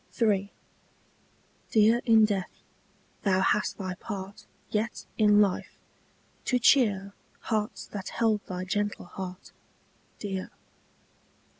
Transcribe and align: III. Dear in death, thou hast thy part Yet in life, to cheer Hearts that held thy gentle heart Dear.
III. 0.19 0.51
Dear 1.69 2.01
in 2.05 2.25
death, 2.25 2.63
thou 3.21 3.41
hast 3.41 3.77
thy 3.77 3.93
part 3.93 4.47
Yet 4.71 5.05
in 5.19 5.39
life, 5.41 5.77
to 6.45 6.57
cheer 6.57 7.13
Hearts 7.41 7.85
that 7.89 8.09
held 8.09 8.43
thy 8.47 8.65
gentle 8.65 9.05
heart 9.05 9.51
Dear. 10.17 10.49